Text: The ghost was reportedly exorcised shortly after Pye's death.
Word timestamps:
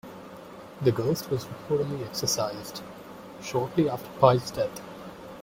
The 0.81 0.91
ghost 0.91 1.29
was 1.29 1.45
reportedly 1.45 2.03
exorcised 2.03 2.81
shortly 3.39 3.87
after 3.87 4.09
Pye's 4.19 4.49
death. 4.49 4.81